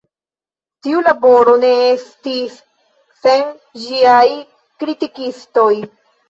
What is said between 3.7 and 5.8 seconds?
ĝiaj kritikistoj.